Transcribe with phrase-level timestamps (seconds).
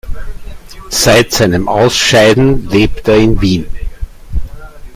[0.89, 3.67] Seit seinem Ausscheiden lebt er in Wien.